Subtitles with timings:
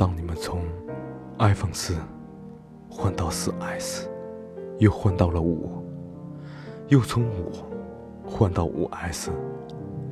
[0.00, 0.62] 当你们从
[1.40, 1.94] iPhone 四
[2.88, 4.08] 换到四 S，
[4.78, 5.84] 又换到了五，
[6.88, 7.52] 又从五
[8.24, 9.30] 换到五 S，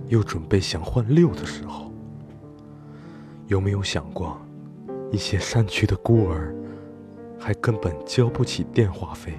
[0.09, 1.91] 又准备想换六的时候，
[3.47, 4.37] 有没有想过，
[5.11, 6.55] 一些山区的孤儿
[7.39, 9.33] 还根本交不起电话费？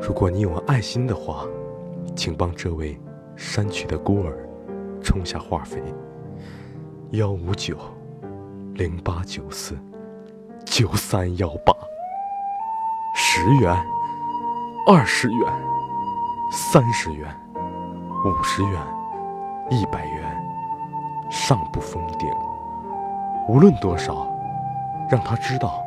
[0.00, 1.46] 如果你有爱心的话，
[2.16, 2.98] 请帮这位
[3.36, 4.36] 山区的孤儿
[5.00, 5.80] 充下话费：
[7.10, 7.78] 幺五九
[8.76, 9.78] 零八九四
[10.64, 11.72] 九三幺八，
[13.14, 13.72] 十元、
[14.88, 15.52] 二十元、
[16.50, 17.32] 三十元、
[18.24, 18.82] 五十元、
[19.70, 20.44] 一百元，
[21.30, 22.28] 上不封顶。
[23.48, 24.26] 无论多少，
[25.08, 25.80] 让他知道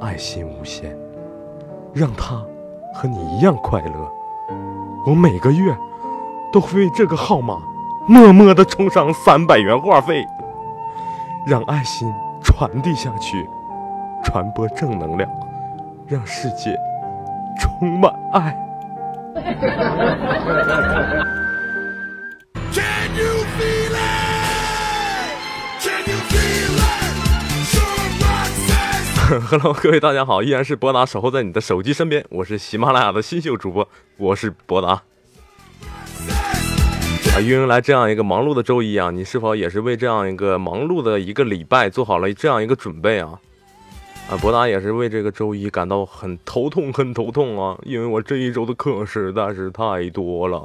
[0.00, 0.92] 爱心无限，
[1.92, 2.44] 让他
[2.92, 4.12] 和你一样快乐。
[5.06, 5.72] 我每个月
[6.52, 7.62] 都会为这个号码
[8.08, 10.26] 默默的充上三百元话费，
[11.46, 12.12] 让爱心
[12.56, 13.44] 传递下去，
[14.22, 15.28] 传播正能量，
[16.06, 16.78] 让世界
[17.60, 18.56] 充满爱。
[22.72, 25.34] Can you feel it?
[25.82, 27.10] Can you feel it?
[29.50, 35.02] Hello，各位大家好，依然是博达守候在你的手机身边，我是喜马拉雅的新秀主播，我是博达。
[37.34, 43.40] 啊，迎来这样一个忙碌的周一啊，你是否也是为这样一个忙碌的一个礼拜做好了这样一个准备啊？
[44.30, 50.58] 啊，博达也是为这个周一感到很头痛，很头痛啊，因为我这一周的课实在是太多了。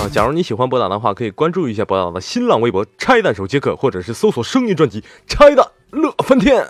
[0.00, 6.66] 啊，假如你喜欢博达的话，可以关注一下博达的新浪微博“拆弹手接客”，或者是搜索声音专辑“拆弹乐翻天”。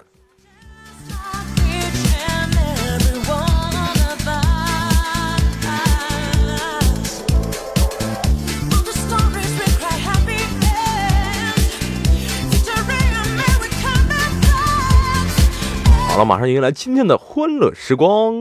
[16.16, 18.32] 好了，马上迎来今天的欢乐时光。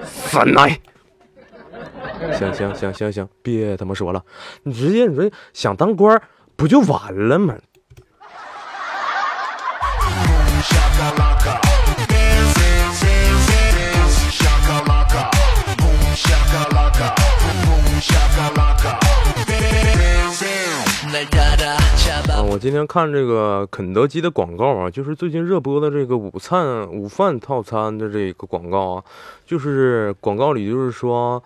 [0.03, 0.78] 三奶。
[2.38, 4.24] 行行行行行，别他妈说了。
[4.64, 6.22] 你直接你说想当官
[6.56, 7.56] 不就完了吗？
[22.44, 29.03] 我今天看这个肯德基的广告啊，就是最近热播的这个午餐、午饭套餐的这个广告啊，
[29.46, 31.41] 就是广告里就是说。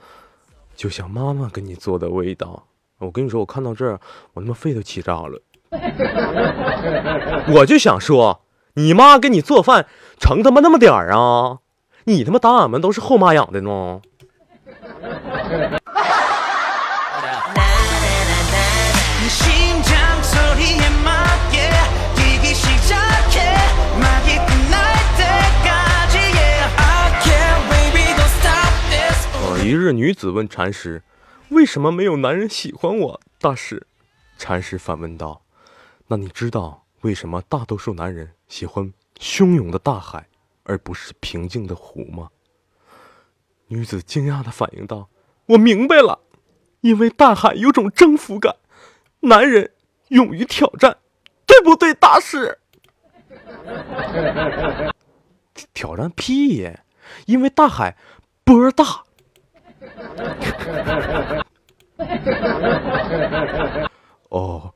[0.75, 2.68] 就像妈妈给你做的味道。
[3.00, 4.00] 我跟你说，我看到这儿，
[4.33, 5.42] 我他妈肺都气炸了。
[7.54, 8.42] 我就想说，
[8.75, 9.88] 你妈给你做饭
[10.18, 11.60] 成他妈那么点儿啊？
[12.06, 14.01] 你他妈当俺们都是后妈养的呢？
[29.65, 31.01] 一日，女子问禅师
[31.50, 33.88] ：“为什么没有男人喜欢我？”大师，
[34.38, 35.41] 禅师反问道
[36.06, 40.27] ：“那你知道为什么大多数男人喜欢汹涌的大海，
[40.65, 42.29] 而不是平静的湖吗？”
[43.65, 45.09] 女子惊讶的反应道
[45.50, 46.19] ：“我明白了，
[46.81, 48.57] 因为大海有种征服感，
[49.21, 49.71] 男人
[50.09, 51.00] 勇于挑战，
[51.47, 52.59] 对不对，大师？”
[55.73, 56.83] 挑战屁耶！
[57.25, 57.97] 因为大海
[58.44, 59.05] 波大。
[64.29, 64.73] 哦，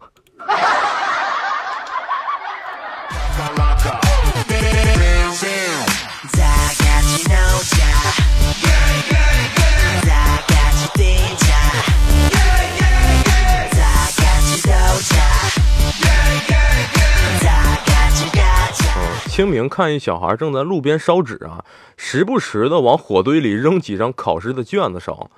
[19.40, 21.64] 清明看一小孩正在路边烧纸啊
[21.96, 25.32] 时不时的往火堆里扔几张考试的卷子烧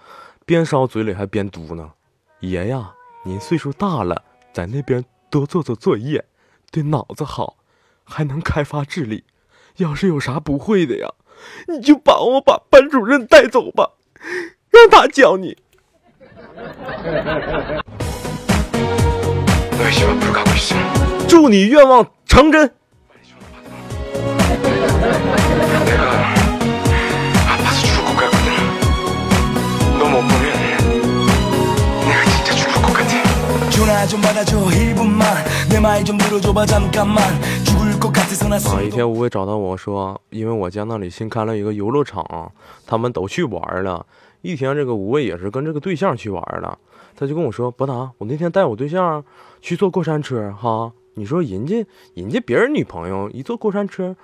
[0.43, 1.87] 边烧嘴里还边嘟囔
[2.39, 2.93] 爷呀
[3.23, 6.25] 您岁数大了在那边多做做作业
[6.71, 7.57] 对脑子好
[8.03, 9.23] 还能开发智力。
[9.77, 11.07] 要是有啥不会的呀
[11.67, 13.91] 你就帮我把班主任带走吧
[14.71, 15.55] 让他教你。
[21.27, 22.80] 祝你愿望成真。
[38.63, 42.51] 啊，一天吴伟找到我说，因为我家那里新开了一个游乐场，
[42.85, 44.05] 他们都去玩了。
[44.41, 46.77] 一天，这个吴伟也是跟这个对象去玩了，
[47.15, 49.23] 他就跟我说：“博达，我那天带我对象
[49.61, 51.85] 去坐过山车，哈，你说人家
[52.15, 54.15] 人家别人女朋友一坐过山车，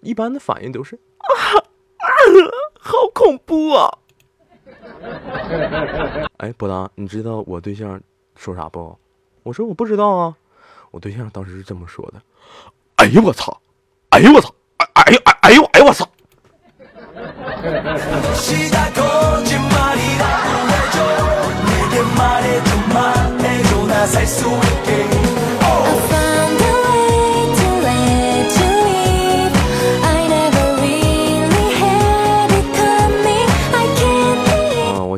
[0.00, 1.28] 一般的反应都是啊
[1.98, 2.06] 啊，
[2.80, 3.88] 好恐怖啊！”
[6.38, 8.00] 哎，博达，你知道我对象
[8.36, 8.96] 说啥不？
[9.42, 10.34] 我说我不知道啊。
[10.90, 12.20] 我对象当时是这么说的
[12.96, 13.60] ：“哎呦我操！
[14.10, 14.54] 哎呦我操！
[14.78, 16.08] 哎哎呦哎哎呦哎呦我操！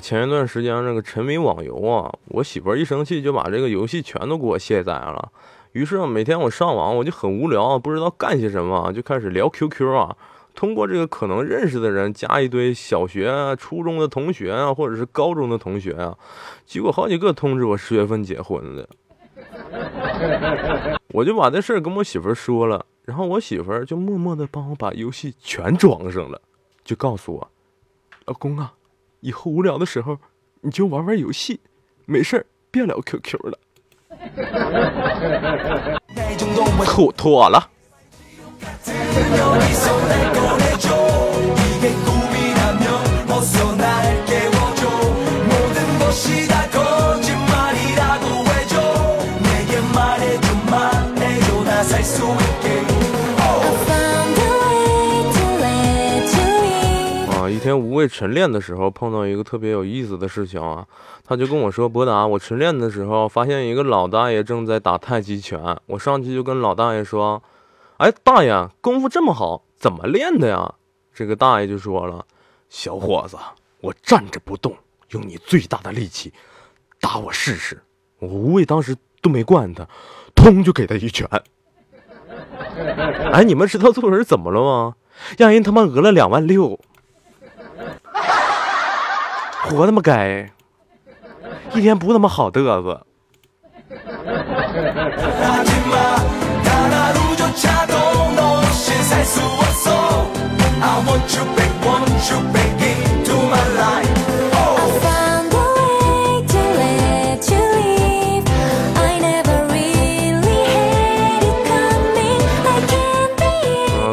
[0.08, 5.30] 前一段时间这个沉迷网游啊，我媳妇儿一生气就把这个游戏全都给我卸载了。
[5.72, 10.16] 于是啊每天我上网我就很无聊，不知道干些什么，就开始聊 QQ 啊。
[10.54, 16.16] 通过这个可能认识的人加一堆小学啊、初中的同学啊，或者是高中的同学啊，
[16.64, 18.88] 结果好几个通知我十月份结婚的。
[21.12, 26.40] 我就把这事儿跟我媳妇儿说了，然后我媳妇儿就默默的帮我把游戏全装上了，
[26.82, 27.50] 就告诉我，
[28.24, 28.72] 老公啊，
[29.20, 30.18] 以后无聊的时候，
[30.60, 31.60] 你就玩玩游戏，
[32.06, 33.58] 没事儿别聊 QQ 了。
[37.12, 37.70] 妥了。
[57.68, 60.86] 天吴畏晨练的时候碰到一个特别有意思的事情啊，
[61.22, 67.42] 他就跟我说：“博达，我晨练的时候发现一个老大爷正在打太极拳，我上去就跟老大爷说
[67.98, 70.76] ：‘哎，大爷，功夫这么好，怎么练的呀？’
[71.12, 72.24] 这个大爷就说了
[72.70, 73.36] ：‘小伙子，
[73.82, 74.74] 我站着不动，
[75.10, 76.32] 用你最大的力气
[77.02, 77.82] 打我试试。’
[78.18, 79.86] 我无畏当时都没惯他，
[80.34, 81.28] 通就给他一拳。
[83.30, 84.94] 哎，你们知道这人怎么了吗？
[85.36, 86.80] 让人他妈讹了两万六。”
[89.68, 90.50] 活他妈该，
[91.74, 93.04] 一天不那么好嘚瑟。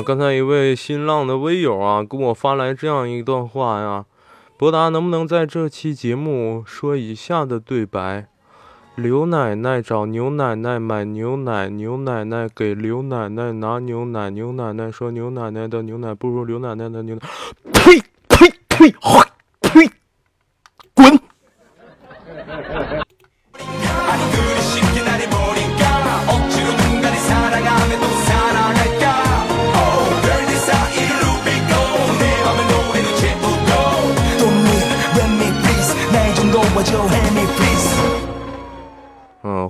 [0.06, 4.06] 刚才一位新浪的微友啊，给我发来这样一段话呀、
[4.58, 8.28] 博达能不能在这期节目说以下的对白？
[8.96, 17.22] 刘奶奶找牛奶奶买牛奶，牛奶奶给刘奶奶拿牛奶，牛奶奶说牛奶奶的牛奶不如刘奶奶的牛奶。
[17.74, 18.90] 呸呸呸！
[18.90, 19.35] 呸呸！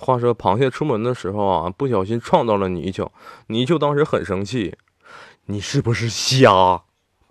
[0.06, 3.12] 话说，螃蟹出门的时候啊，不小心撞到了泥鳅，
[3.48, 4.76] 泥鳅当时很生气，
[5.48, 6.84] 你是不是瞎？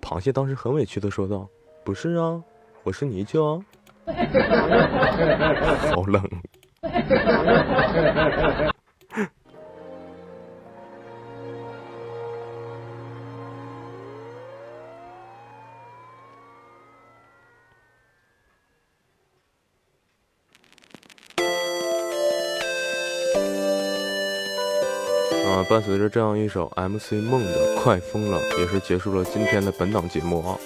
[0.02, 1.48] 螃蟹当时很委屈的说道
[1.84, 2.42] ：“不是啊，
[2.82, 3.60] 我是泥鳅啊。
[5.94, 6.28] ”好冷。
[25.64, 30.58] 伴随着这样一首 MC 梦的《快疯了》，也是结束了今天的本档节目啊。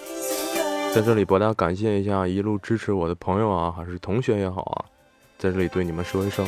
[0.94, 4.84] 在这里，博大感谢一下一路支持我的朋友啊，还是同学也好啊，
[5.38, 6.46] 在这里对你们说一声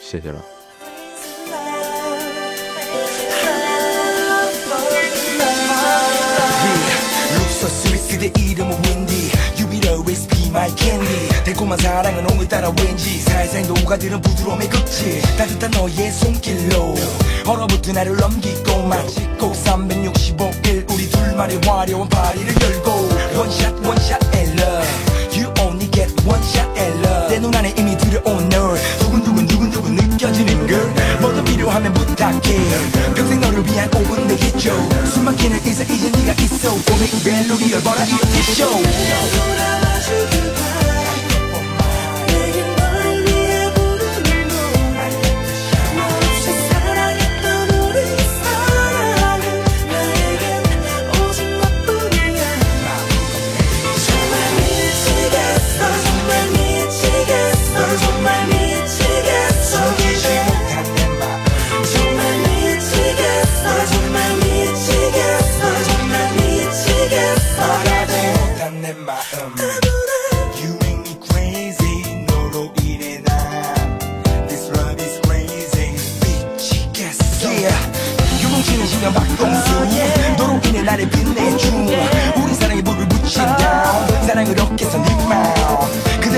[0.00, 0.40] 谢谢了。
[10.52, 11.28] My candy.
[11.44, 16.94] 달콤한 사랑은 오늘따라 왠지 살살 녹아드는 부드러움의 극치 따뜻한 너의 손길로
[17.46, 24.88] 얼어붙은 나를 넘기고 마치 꼭 365일 우리 둘만의 화려한 파리를 열고 원샷 원샷 at love.
[25.34, 27.28] You only get one shot at love.
[27.30, 28.78] 내 눈 안에 이미 들어온 널.
[29.00, 32.58] 두근두근 두근두근 느껴지는 걸 뭐든 필요하면 부탁해.
[33.14, 34.70] 평생 너를 위한 5분 내게 줘
[35.06, 36.72] 숨막히는 인사 이제 네가 있어.
[36.74, 39.81] 오메 멜로디 열버라 이 티쇼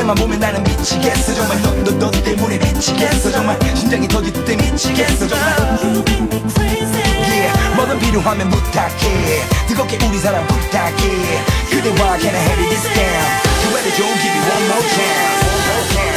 [0.05, 5.57] 그대만 보면 나는 미치겠어 정말 너너 너 때문에 미치겠어 정말 심장이 터질 때 미치겠어 정말
[7.27, 13.95] yeah, 뭐든 필요하면 부탁해 뜨겁게 우리 사랑 부탁해 그대와 can I have this time 기회를
[13.95, 16.14] 좀 give me one more chance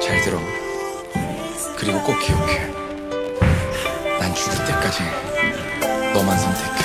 [0.00, 0.38] 잘 들어.
[1.76, 2.70] 그리고 꼭 기억해.
[4.18, 5.02] 난 죽을 때까지
[6.14, 6.79] 너만 선택해